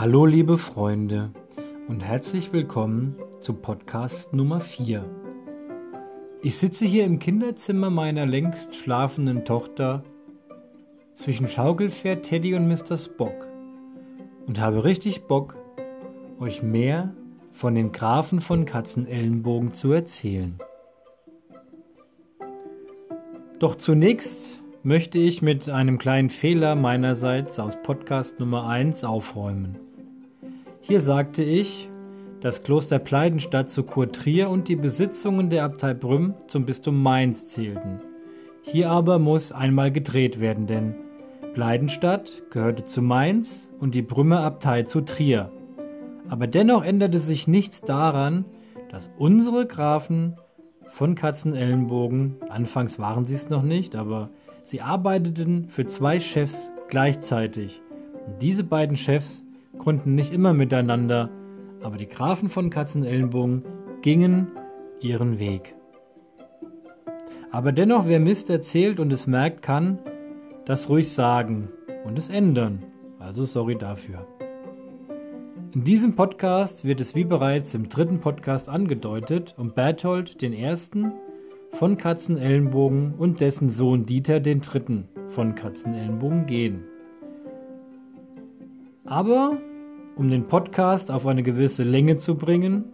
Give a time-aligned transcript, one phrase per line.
[0.00, 1.32] Hallo liebe Freunde
[1.88, 5.04] und herzlich willkommen zu Podcast Nummer 4.
[6.40, 10.04] Ich sitze hier im Kinderzimmer meiner längst schlafenden Tochter
[11.14, 12.96] zwischen Schaukelpferd Teddy und Mr.
[12.96, 13.48] Spock
[14.46, 15.56] und habe richtig Bock,
[16.38, 17.12] euch mehr
[17.50, 20.60] von den Grafen von Katzenellenbogen zu erzählen.
[23.58, 29.87] Doch zunächst möchte ich mit einem kleinen Fehler meinerseits aus Podcast Nummer 1 aufräumen.
[30.88, 31.90] Hier sagte ich,
[32.40, 38.00] das Kloster Pleidenstadt zu Kurtrier und die Besitzungen der Abtei Brüm zum Bistum Mainz zählten.
[38.62, 40.94] Hier aber muss einmal gedreht werden, denn
[41.52, 45.52] Pleidenstadt gehörte zu Mainz und die Brümmer Abtei zu Trier.
[46.30, 48.46] Aber dennoch änderte sich nichts daran,
[48.90, 50.38] dass unsere Grafen
[50.88, 54.30] von Katzenellenbogen, anfangs waren sie es noch nicht, aber
[54.64, 57.82] sie arbeiteten für zwei Chefs gleichzeitig.
[58.26, 59.44] Und diese beiden Chefs
[59.78, 61.30] konnten nicht immer miteinander,
[61.82, 63.64] aber die Grafen von Katzenellenbogen
[64.02, 64.48] gingen
[65.00, 65.74] ihren Weg.
[67.50, 69.98] Aber dennoch, wer Mist erzählt und es merkt, kann
[70.66, 71.68] das ruhig sagen
[72.04, 72.84] und es ändern.
[73.18, 74.26] Also sorry dafür.
[75.74, 81.12] In diesem Podcast wird es wie bereits im dritten Podcast angedeutet um Berthold den Ersten
[81.72, 86.84] von Katzenellenbogen und dessen Sohn Dieter den Dritten von Katzenellenbogen gehen.
[89.04, 89.58] Aber
[90.18, 92.86] um den Podcast auf eine gewisse Länge zu bringen,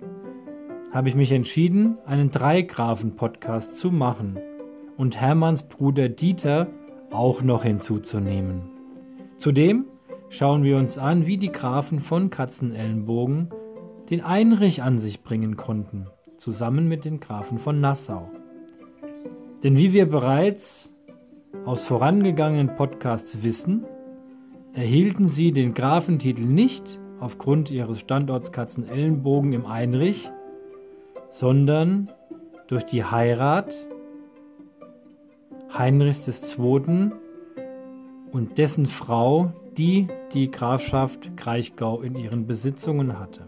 [0.93, 4.39] habe ich mich entschieden, einen Dreigrafen-Podcast zu machen
[4.99, 6.69] und Hermanns Bruder Dieter
[7.11, 8.61] auch noch hinzuzunehmen.
[9.39, 9.87] Zudem
[10.29, 13.49] schauen wir uns an, wie die Grafen von Katzenellenbogen
[14.11, 18.31] den Einrich an sich bringen konnten, zusammen mit den Grafen von Nassau.
[19.63, 20.93] Denn wie wir bereits
[21.65, 23.87] aus vorangegangenen Podcasts wissen,
[24.75, 30.31] erhielten sie den Grafentitel nicht aufgrund ihres Standorts Katzenellenbogen im Einrich,
[31.31, 32.11] sondern
[32.67, 33.77] durch die Heirat
[35.77, 37.11] Heinrichs II.
[38.33, 43.47] und dessen Frau, die die Grafschaft Kraichgau in ihren Besitzungen hatte.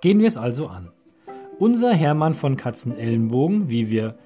[0.00, 0.92] Gehen wir es also an.
[1.58, 4.16] Unser Hermann von Katzenellenbogen, wie wir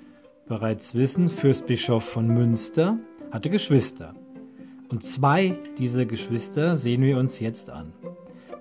[0.47, 2.99] bereits wissen, Fürstbischof von Münster,
[3.33, 4.15] hatte Geschwister.
[4.95, 7.93] Und zwei dieser Geschwister sehen wir uns jetzt an.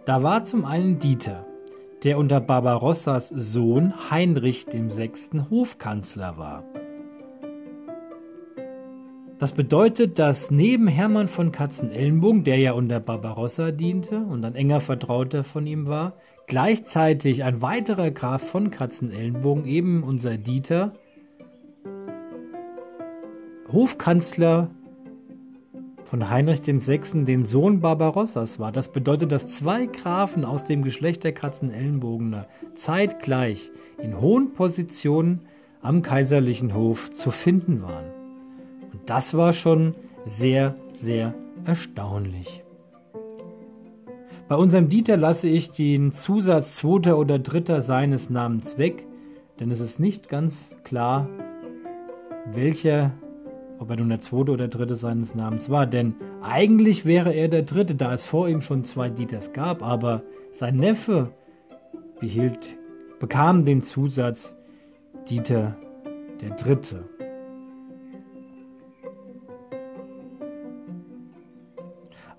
[0.05, 1.45] Da war zum einen Dieter,
[2.03, 5.11] der unter Barbarossas Sohn Heinrich VI.
[5.51, 6.63] Hofkanzler war.
[9.37, 14.79] Das bedeutet, dass neben Hermann von Katzenellenbogen, der ja unter Barbarossa diente und ein enger
[14.79, 16.13] Vertrauter von ihm war,
[16.47, 20.93] gleichzeitig ein weiterer Graf von Katzenellenbogen, eben unser Dieter,
[23.71, 24.71] Hofkanzler
[26.13, 28.71] von Heinrich VI., den Sohn Barbarossas war.
[28.71, 35.47] Das bedeutet, dass zwei Grafen aus dem Geschlecht der Katzenellenbogener zeitgleich in hohen Positionen
[35.81, 38.11] am kaiserlichen Hof zu finden waren.
[38.91, 41.33] Und das war schon sehr, sehr
[41.65, 42.63] erstaunlich.
[44.47, 49.07] Bei unserem Dieter lasse ich den Zusatz zweiter oder dritter seines Namens weg,
[49.59, 51.27] denn es ist nicht ganz klar,
[52.53, 53.13] welcher,
[53.83, 55.85] ob er nun der zweite oder dritte seines Namens war.
[55.85, 60.23] Denn eigentlich wäre er der dritte, da es vor ihm schon zwei Dieters gab, aber
[60.51, 61.31] sein Neffe
[62.19, 62.77] behielt,
[63.19, 64.53] bekam den Zusatz
[65.29, 65.75] Dieter
[66.41, 67.03] der Dritte.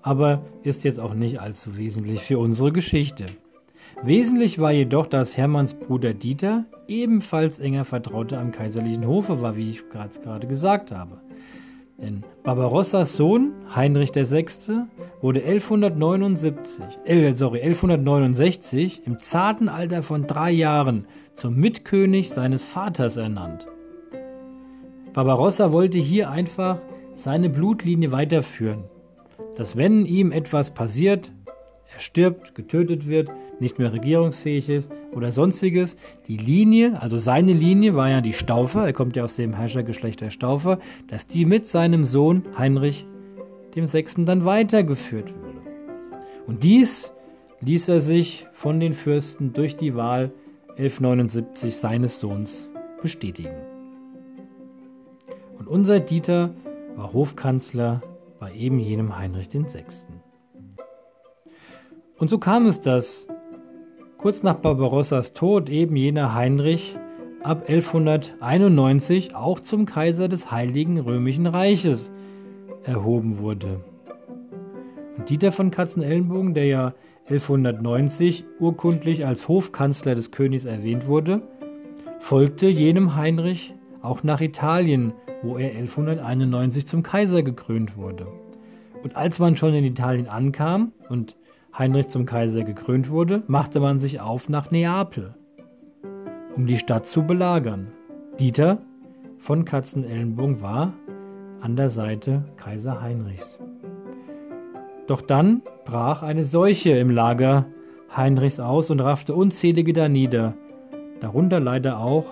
[0.01, 3.25] aber ist jetzt auch nicht allzu wesentlich für unsere Geschichte.
[4.03, 9.69] Wesentlich war jedoch, dass Hermanns Bruder Dieter ebenfalls enger Vertrauter am kaiserlichen Hofe war, wie
[9.69, 11.21] ich gerade gesagt habe.
[11.97, 14.45] Denn Barbarossas Sohn Heinrich VI.
[15.21, 23.15] wurde 1179, äh, sorry, 1169 im zarten Alter von drei Jahren zum Mitkönig seines Vaters
[23.15, 23.65] ernannt.
[25.13, 26.79] Barbarossa wollte hier einfach
[27.15, 28.83] seine Blutlinie weiterführen
[29.55, 31.31] dass wenn ihm etwas passiert,
[31.93, 35.95] er stirbt, getötet wird, nicht mehr regierungsfähig ist oder sonstiges,
[36.27, 40.21] die Linie, also seine Linie war ja die Staufer, er kommt ja aus dem Herrschergeschlecht
[40.21, 43.05] der Staufer, dass die mit seinem Sohn Heinrich
[43.75, 45.59] dem Sechsten dann weitergeführt würde.
[46.47, 47.11] Und dies
[47.61, 50.31] ließ er sich von den Fürsten durch die Wahl
[50.77, 52.67] 1179 seines Sohns
[53.01, 53.55] bestätigen.
[55.57, 56.53] Und unser Dieter
[56.95, 58.01] war Hofkanzler
[58.39, 59.83] bei eben jenem Heinrich VI.
[62.17, 63.27] Und so kam es, dass
[64.17, 66.97] kurz nach Barbarossas Tod eben jener Heinrich
[67.43, 72.11] ab 1191 auch zum Kaiser des Heiligen Römischen Reiches
[72.83, 73.81] erhoben wurde.
[75.17, 76.93] Und Dieter von Katzenellenbogen, der ja
[77.29, 81.41] 1190 urkundlich als Hofkanzler des Königs erwähnt wurde,
[82.19, 88.27] folgte jenem Heinrich auch nach Italien, wo er 1191 zum Kaiser gekrönt wurde.
[89.03, 91.35] Und als man schon in Italien ankam und
[91.77, 95.35] Heinrich zum Kaiser gekrönt wurde, machte man sich auf nach Neapel,
[96.55, 97.91] um die Stadt zu belagern.
[98.39, 98.77] Dieter
[99.39, 100.93] von Katzenellenbogen war
[101.59, 103.59] an der Seite Kaiser Heinrichs.
[105.07, 107.65] Doch dann brach eine Seuche im Lager
[108.15, 110.53] Heinrichs aus und raffte unzählige da nieder,
[111.19, 112.25] darunter leider auch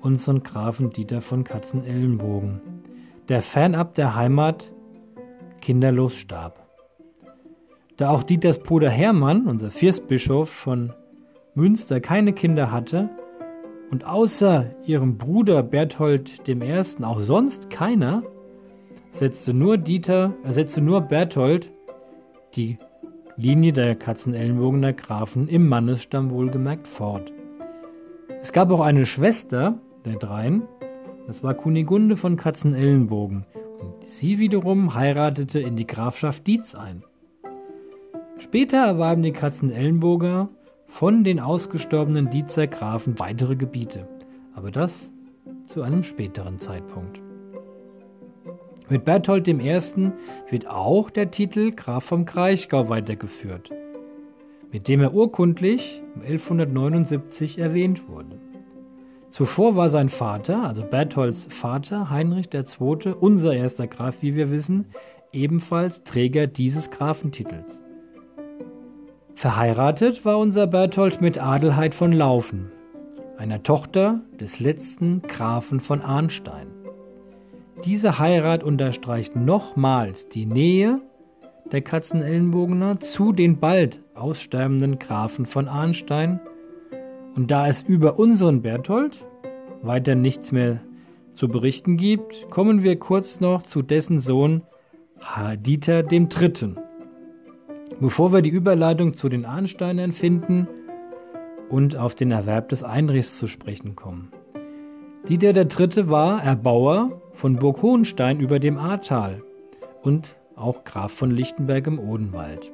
[0.00, 2.60] unseren Grafen Dieter von Katzenellenbogen,
[3.28, 4.72] der fernab der Heimat
[5.60, 6.65] kinderlos starb.
[7.96, 10.92] Da auch Dieters Bruder Hermann, unser Fürstbischof von
[11.54, 13.08] Münster, keine Kinder hatte
[13.90, 17.04] und außer ihrem Bruder Berthold I.
[17.04, 18.22] auch sonst keiner,
[19.10, 21.70] setzte nur Dieter, ersetzte nur Berthold
[22.54, 22.78] die
[23.38, 27.32] Linie der Katzenellenbogener Grafen im Mannesstamm wohlgemerkt fort.
[28.42, 30.64] Es gab auch eine Schwester der dreien,
[31.26, 33.46] das war Kunigunde von Katzenellenbogen,
[33.80, 37.02] und sie wiederum heiratete in die Grafschaft Dietz ein.
[38.38, 40.50] Später erwarben die Katzenellenburger
[40.86, 44.06] von den ausgestorbenen Dietzer Grafen weitere Gebiete,
[44.54, 45.10] aber das
[45.64, 47.20] zu einem späteren Zeitpunkt.
[48.88, 49.80] Mit Berthold I.
[50.50, 53.70] wird auch der Titel Graf vom Kraichgau weitergeführt,
[54.70, 58.38] mit dem er urkundlich 1179 erwähnt wurde.
[59.30, 64.86] Zuvor war sein Vater, also Bertholds Vater, Heinrich II., unser erster Graf, wie wir wissen,
[65.32, 67.80] ebenfalls Träger dieses Grafentitels.
[69.36, 72.72] Verheiratet war unser Berthold mit Adelheid von Laufen,
[73.36, 76.68] einer Tochter des letzten Grafen von Arnstein.
[77.84, 81.02] Diese Heirat unterstreicht nochmals die Nähe
[81.70, 86.40] der Katzenellenbogener zu den bald aussterbenden Grafen von Arnstein.
[87.34, 89.22] Und da es über unseren Berthold
[89.82, 90.80] weiter nichts mehr
[91.34, 94.62] zu berichten gibt, kommen wir kurz noch zu dessen Sohn
[95.58, 96.85] Dieter III.
[97.98, 100.68] Bevor wir die Überleitung zu den Arnsteinern finden
[101.70, 104.32] und auf den Erwerb des Einrichs zu sprechen kommen.
[105.28, 106.08] Dieter III.
[106.08, 109.42] war Erbauer von Burg Hohenstein über dem Ahrtal
[110.02, 112.70] und auch Graf von Lichtenberg im Odenwald.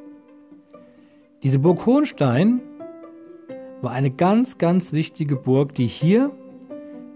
[1.43, 2.61] Diese Burg Hohenstein
[3.81, 6.31] war eine ganz, ganz wichtige Burg, die hier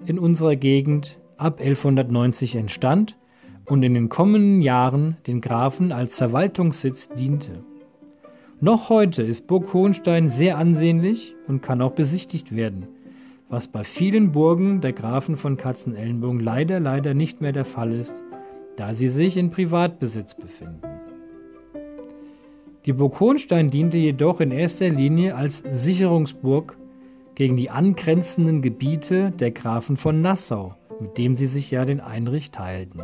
[0.06, 3.16] in unserer Gegend ab 1190 entstand
[3.66, 7.64] und in den kommenden Jahren den Grafen als Verwaltungssitz diente.
[8.60, 12.88] Noch heute ist Burg Hohenstein sehr ansehnlich und kann auch besichtigt werden,
[13.50, 18.14] was bei vielen Burgen der Grafen von Katzenellenbogen leider, leider nicht mehr der Fall ist,
[18.76, 20.80] da sie sich in Privatbesitz befinden.
[22.86, 26.78] Die Burg Hohenstein diente jedoch in erster Linie als Sicherungsburg
[27.34, 32.52] gegen die angrenzenden Gebiete der Grafen von Nassau, mit dem sie sich ja den Einrich
[32.52, 33.02] teilten.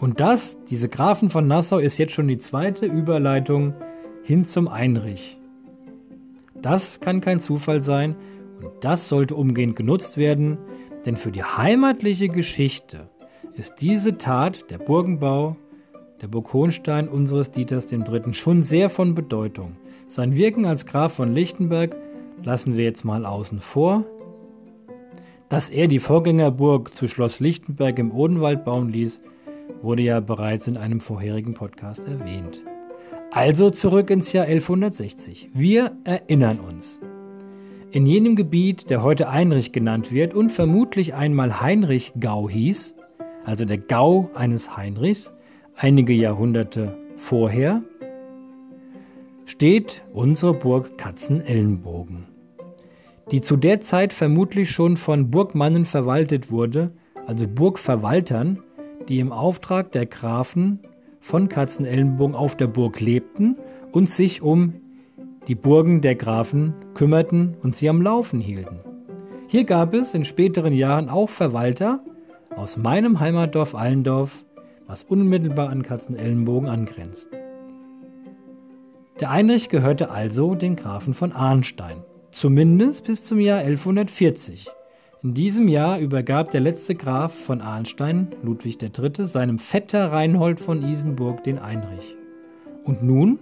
[0.00, 3.74] Und das, diese Grafen von Nassau, ist jetzt schon die zweite Überleitung
[4.22, 5.38] hin zum Einrich.
[6.62, 8.16] Das kann kein Zufall sein
[8.62, 10.58] und das sollte umgehend genutzt werden,
[11.04, 13.08] denn für die heimatliche Geschichte
[13.54, 15.56] ist diese Tat, der Burgenbau,
[16.22, 18.32] der Burg Hohenstein unseres Dieters III.
[18.32, 19.76] schon sehr von Bedeutung.
[20.06, 21.96] Sein Wirken als Graf von Lichtenberg
[22.42, 24.04] lassen wir jetzt mal außen vor.
[25.48, 29.20] Dass er die Vorgängerburg zu Schloss Lichtenberg im Odenwald bauen ließ,
[29.82, 32.62] wurde ja bereits in einem vorherigen Podcast erwähnt.
[33.30, 35.50] Also zurück ins Jahr 1160.
[35.54, 37.00] Wir erinnern uns.
[37.92, 42.94] In jenem Gebiet, der heute Einrich genannt wird und vermutlich einmal Heinrich Gau hieß,
[43.44, 45.32] also der Gau eines Heinrichs,
[45.76, 47.82] einige Jahrhunderte vorher,
[49.44, 52.26] steht unsere Burg Katzenellenbogen,
[53.30, 56.92] die zu der Zeit vermutlich schon von Burgmannen verwaltet wurde,
[57.26, 58.62] also Burgverwaltern,
[59.08, 60.80] die im Auftrag der Grafen
[61.20, 63.56] von Katzenellenbogen auf der Burg lebten
[63.92, 64.74] und sich um
[65.48, 68.80] die Burgen der Grafen kümmerten und sie am Laufen hielten.
[69.48, 72.00] Hier gab es in späteren Jahren auch Verwalter
[72.54, 74.44] aus meinem Heimatdorf Allendorf,
[74.86, 77.28] was unmittelbar an Katzenellenbogen angrenzt.
[79.20, 81.98] Der Einrich gehörte also den Grafen von Arnstein,
[82.30, 84.70] zumindest bis zum Jahr 1140.
[85.22, 90.82] In diesem Jahr übergab der letzte Graf von Arnstein, Ludwig III., seinem Vetter Reinhold von
[90.82, 92.16] Isenburg den Einrich.
[92.84, 93.38] Und nun,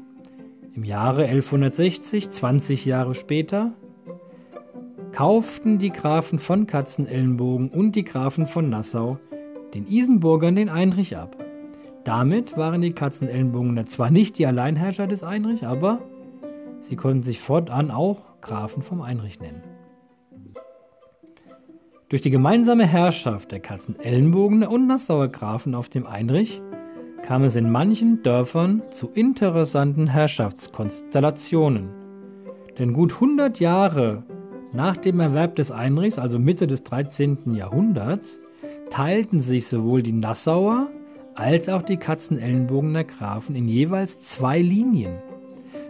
[0.75, 3.75] im Jahre 1160, 20 Jahre später,
[5.13, 9.19] kauften die Grafen von Katzenellenbogen und die Grafen von Nassau
[9.73, 11.37] den Isenburgern den Einrich ab.
[12.03, 16.01] Damit waren die Katzenellenbogener zwar nicht die Alleinherrscher des Einrich, aber
[16.81, 19.78] sie konnten sich fortan auch Grafen vom Einrich nennen.
[22.09, 26.63] Durch die gemeinsame Herrschaft der Katzenellenbogener und Nassauer Grafen auf dem Einrich
[27.23, 31.91] kam es in manchen Dörfern zu interessanten Herrschaftskonstellationen.
[32.79, 34.23] Denn gut 100 Jahre
[34.73, 37.55] nach dem Erwerb des Einrichs, also Mitte des 13.
[37.55, 38.41] Jahrhunderts,
[38.89, 40.89] teilten sich sowohl die Nassauer
[41.35, 45.19] als auch die Katzenellenbogener Grafen in jeweils zwei Linien.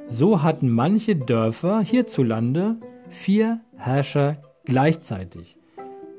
[0.08, 2.76] So hatten manche Dörfer hierzulande
[3.08, 5.57] vier Herrscher gleichzeitig.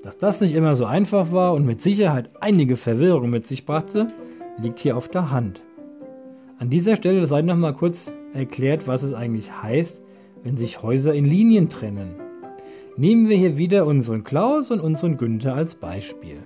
[0.03, 4.07] Dass das nicht immer so einfach war und mit Sicherheit einige Verwirrung mit sich brachte,
[4.61, 5.61] liegt hier auf der Hand.
[6.57, 10.01] An dieser Stelle sei noch mal kurz erklärt, was es eigentlich heißt,
[10.43, 12.15] wenn sich Häuser in Linien trennen.
[12.95, 16.37] Nehmen wir hier wieder unseren Klaus und unseren Günther als Beispiel.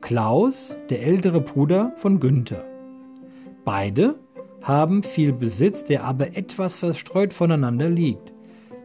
[0.00, 2.64] Klaus, der ältere Bruder von Günther.
[3.64, 4.16] Beide
[4.62, 8.35] haben viel Besitz, der aber etwas verstreut voneinander liegt.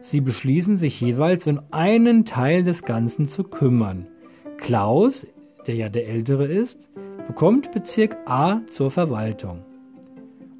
[0.02, 4.08] Sie beschließen sich jeweils um einen Teil des Ganzen zu kümmern.
[4.56, 5.26] Klaus,
[5.68, 6.88] der ja der ältere ist,
[7.28, 9.60] bekommt Bezirk A zur Verwaltung.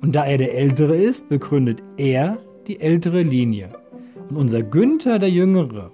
[0.00, 3.70] Und da er der ältere ist, begründet er die ältere Linie.
[4.30, 5.90] Und unser Günther, der jüngere,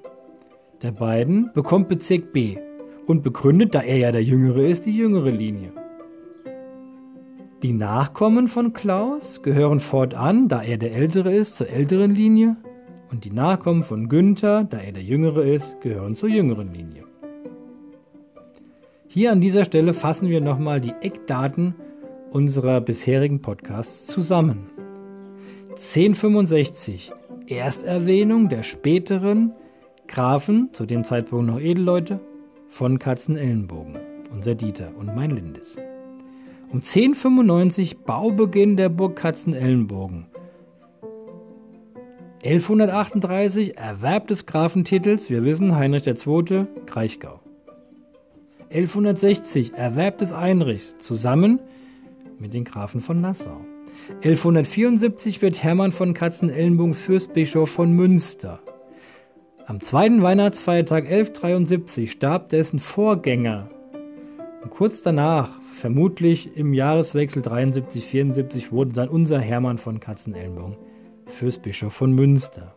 [0.82, 2.58] der beiden, bekommt Bezirk B
[3.06, 5.72] und begründet, da er ja der Jüngere ist, die jüngere Linie.
[7.62, 12.56] Die Nachkommen von Klaus gehören fortan, da er der Ältere ist, zur älteren Linie
[13.10, 17.04] und die Nachkommen von Günther, da er der Jüngere ist, gehören zur jüngeren Linie.
[19.08, 21.74] Hier an dieser Stelle fassen wir nochmal die Eckdaten
[22.30, 24.70] unserer bisherigen Podcasts zusammen.
[25.70, 27.12] 1065
[27.46, 29.52] Ersterwähnung der späteren
[30.06, 32.20] Grafen, zu dem Zeitpunkt noch Edelleute,
[32.68, 33.96] von Katzenellenbogen,
[34.30, 35.76] unser Dieter und mein Lindis.
[36.70, 40.26] Um 1095 Baubeginn der Burg Katzenellenbogen.
[42.44, 47.40] 1138 Erwerb des Grafentitels, wir wissen, Heinrich II., Kraichgau.
[48.70, 51.58] 1160 Erwerb des Einrichs, zusammen
[52.38, 53.60] mit den Grafen von Nassau.
[54.22, 58.60] 1174 wird Hermann von Katzenellenbogen Fürstbischof von Münster.
[59.66, 63.68] Am zweiten Weihnachtsfeiertag 1173 starb dessen Vorgänger.
[64.62, 70.76] Und kurz danach, vermutlich im Jahreswechsel 73-74, wurde dann unser Hermann von Katzenellenbogen
[71.38, 72.74] Fürstbischof von Münster.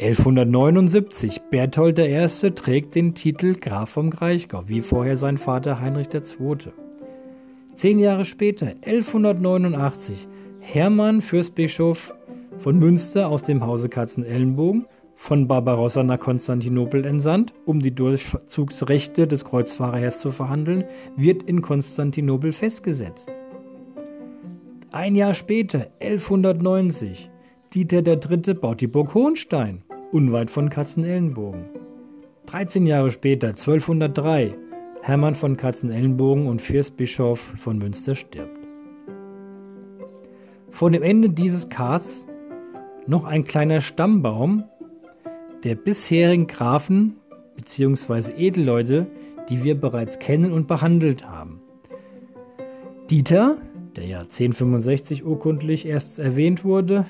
[0.00, 2.50] 1179 Berthold I.
[2.52, 6.72] trägt den Titel Graf vom Kraichgau, wie vorher sein Vater Heinrich II.
[7.74, 10.28] Zehn Jahre später, 1189,
[10.60, 12.14] Hermann Fürstbischof
[12.58, 19.44] von Münster aus dem Hause Katzenellenbogen von Barbarossa nach Konstantinopel entsandt, um die Durchzugsrechte des
[19.44, 20.84] Kreuzfahrerheers zu verhandeln,
[21.16, 23.32] wird in Konstantinopel festgesetzt.
[24.92, 27.30] Ein Jahr später, 1190,
[27.74, 28.54] Dieter III.
[28.54, 31.64] baut die Burg Hohenstein, unweit von Katzenellenbogen.
[32.46, 34.56] 13 Jahre später, 1203,
[35.02, 38.60] Hermann von Katzenellenbogen und Fürstbischof von Münster stirbt.
[40.70, 42.28] Vor dem Ende dieses Casts
[43.08, 44.62] noch ein kleiner Stammbaum
[45.64, 47.16] der bisherigen Grafen
[47.56, 48.30] bzw.
[48.36, 49.08] Edelleute,
[49.48, 51.60] die wir bereits kennen und behandelt haben.
[53.10, 53.56] Dieter,
[53.96, 57.06] der ja 1065 urkundlich erst erwähnt wurde,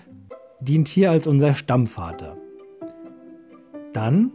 [0.65, 2.37] dient hier als unser Stammvater.
[3.93, 4.33] Dann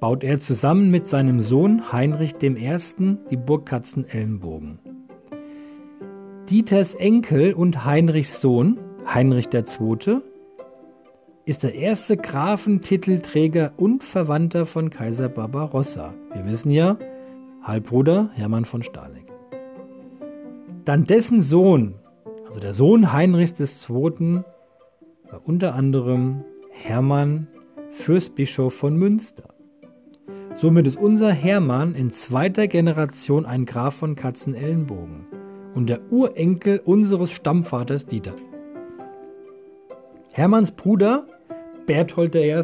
[0.00, 2.76] baut er zusammen mit seinem Sohn Heinrich I.
[3.30, 4.78] die Burg Katzenellenbogen.
[6.48, 10.20] Dieters Enkel und Heinrichs Sohn, Heinrich II.,
[11.44, 16.12] ist der erste Grafentitelträger und Verwandter von Kaiser Barbarossa.
[16.32, 16.98] Wir wissen ja,
[17.62, 19.26] Halbbruder Hermann von Stahleck.
[20.84, 21.94] Dann dessen Sohn,
[22.46, 24.42] also der Sohn Heinrichs II.,
[25.44, 27.46] unter anderem Hermann
[27.92, 29.54] Fürstbischof von Münster.
[30.54, 35.26] Somit ist unser Hermann in zweiter Generation ein Graf von Katzenellenbogen
[35.74, 38.34] und der Urenkel unseres Stammvaters Dieter.
[40.32, 41.26] Hermanns Bruder
[41.86, 42.62] Berthold I.,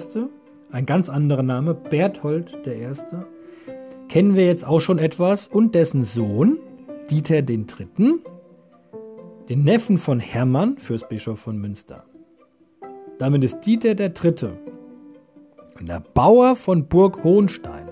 [0.72, 2.88] ein ganz anderer Name, Berthold I.,
[4.08, 6.58] kennen wir jetzt auch schon etwas und dessen Sohn,
[7.08, 7.68] Dieter III.,
[9.48, 12.04] den Neffen von Hermann, Fürstbischof von Münster.
[13.18, 14.50] Damit ist Dieter III.
[15.78, 17.88] und der Bauer von Burg Hohenstein,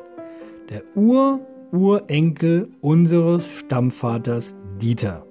[0.69, 5.25] der Ur-Urenkel unseres Stammvaters Dieter.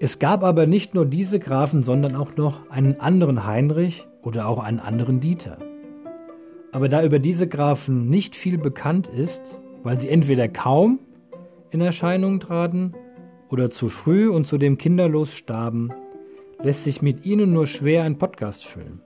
[0.00, 4.62] Es gab aber nicht nur diese Grafen, sondern auch noch einen anderen Heinrich oder auch
[4.62, 5.58] einen anderen Dieter.
[6.70, 9.42] Aber da über diese Grafen nicht viel bekannt ist,
[9.82, 11.00] weil sie entweder kaum
[11.70, 12.92] in Erscheinung traten
[13.50, 15.90] oder zu früh und zudem kinderlos starben,
[16.62, 19.00] lässt sich mit ihnen nur schwer ein Podcast füllen.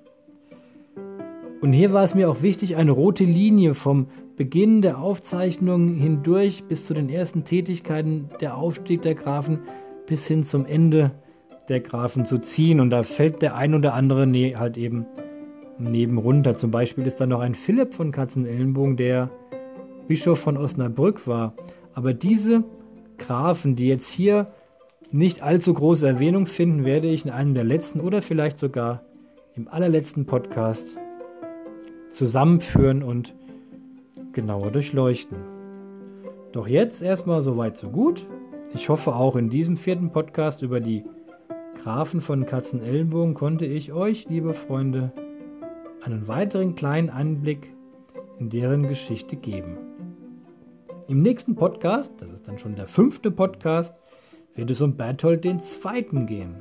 [1.61, 6.65] Und hier war es mir auch wichtig, eine rote Linie vom Beginn der Aufzeichnung hindurch
[6.65, 9.61] bis zu den ersten Tätigkeiten der Aufstieg der Grafen
[10.07, 11.13] bis hin zum Ende
[11.69, 12.81] der Grafen zu ziehen.
[12.81, 14.27] Und da fällt der ein oder andere
[14.59, 15.07] halt eben
[15.79, 16.57] neben runter.
[16.57, 19.31] Zum Beispiel ist da noch ein Philipp von Katzenellenbogen, der
[20.09, 21.55] Bischof von Osnabrück war.
[21.95, 22.65] Aber diese
[23.19, 24.49] Grafen, die jetzt hier
[25.13, 29.03] nicht allzu große Erwähnung finden, werde ich in einem der letzten oder vielleicht sogar
[29.55, 30.97] im allerletzten Podcast
[32.11, 33.35] zusammenführen und
[34.33, 35.37] genauer durchleuchten.
[36.53, 38.27] Doch jetzt erstmal soweit so gut.
[38.75, 41.05] Ich hoffe auch in diesem vierten Podcast über die
[41.83, 45.13] Grafen von Katzenellenbogen konnte ich euch, liebe Freunde,
[46.03, 47.69] einen weiteren kleinen Einblick
[48.39, 49.77] in deren Geschichte geben.
[51.09, 53.95] Im nächsten Podcast, das ist dann schon der fünfte Podcast,
[54.55, 55.57] wird es um Berthold II.
[56.27, 56.57] gehen.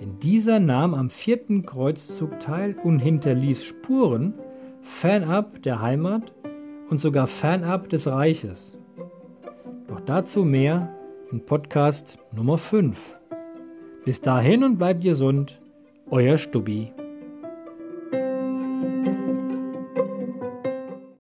[0.00, 4.34] Denn dieser nahm am vierten Kreuzzug teil und hinterließ Spuren
[4.82, 6.32] fernab der Heimat
[6.90, 8.76] und sogar fernab des Reiches.
[9.88, 10.94] Doch dazu mehr
[11.30, 12.98] in Podcast Nummer 5.
[14.04, 15.60] Bis dahin und bleibt gesund,
[16.10, 16.92] euer Stubbi.